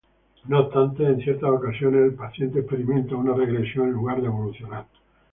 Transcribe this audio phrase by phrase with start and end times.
[0.47, 4.87] No obstante, en ciertas ocasiones el paciente experimenta una regresión en lugar de evolucionar.